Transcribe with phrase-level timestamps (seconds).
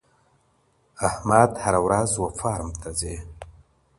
[1.07, 3.15] احمد هره ورځ و فارم ته ځي.